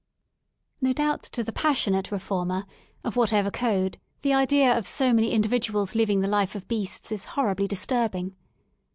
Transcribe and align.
No 0.81 0.93
doubt 0.93 1.21
to 1.21 1.43
the 1.43 1.51
passionate 1.51 2.11
reformer, 2.11 2.65
of 3.03 3.15
whatever 3.15 3.51
code, 3.51 3.99
the 4.23 4.33
idea 4.33 4.75
of 4.75 4.87
so 4.87 5.13
many 5.13 5.29
individuals 5.31 5.93
living 5.93 6.21
the 6.21 6.27
life 6.27 6.55
of 6.55 6.67
beasts 6.67 7.11
is 7.11 7.25
horribly 7.37 7.67
disturbing. 7.67 8.35